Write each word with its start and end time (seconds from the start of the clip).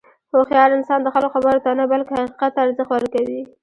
هوښیار 0.31 0.69
انسان 0.77 0.99
د 1.03 1.07
خلکو 1.15 1.33
خبرو 1.35 1.63
ته 1.65 1.71
نه، 1.79 1.83
بلکې 1.91 2.13
حقیقت 2.21 2.51
ته 2.53 2.59
ارزښت 2.65 2.89
ورکوي. 2.93 3.41